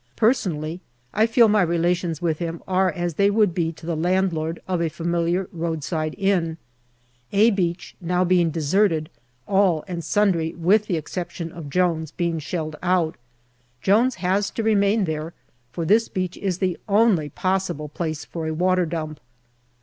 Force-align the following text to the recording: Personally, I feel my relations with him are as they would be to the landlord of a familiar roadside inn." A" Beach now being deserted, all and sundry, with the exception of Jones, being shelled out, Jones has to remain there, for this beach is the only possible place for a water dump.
Personally, 0.15 0.81
I 1.13 1.27
feel 1.27 1.47
my 1.47 1.61
relations 1.61 2.23
with 2.23 2.39
him 2.39 2.63
are 2.67 2.91
as 2.91 3.13
they 3.13 3.29
would 3.29 3.53
be 3.53 3.71
to 3.73 3.85
the 3.85 3.95
landlord 3.95 4.59
of 4.67 4.81
a 4.81 4.89
familiar 4.89 5.47
roadside 5.51 6.15
inn." 6.17 6.57
A" 7.31 7.51
Beach 7.51 7.95
now 8.01 8.23
being 8.23 8.49
deserted, 8.49 9.11
all 9.47 9.83
and 9.87 10.03
sundry, 10.03 10.55
with 10.55 10.87
the 10.87 10.97
exception 10.97 11.51
of 11.51 11.69
Jones, 11.69 12.09
being 12.09 12.39
shelled 12.39 12.77
out, 12.81 13.15
Jones 13.83 14.15
has 14.15 14.49
to 14.49 14.63
remain 14.63 15.05
there, 15.05 15.35
for 15.71 15.85
this 15.85 16.07
beach 16.09 16.35
is 16.35 16.57
the 16.57 16.79
only 16.89 17.29
possible 17.29 17.87
place 17.87 18.25
for 18.25 18.47
a 18.47 18.53
water 18.55 18.87
dump. 18.87 19.19